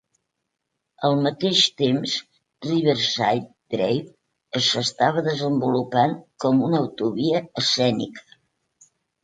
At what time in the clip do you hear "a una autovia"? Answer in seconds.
6.65-7.47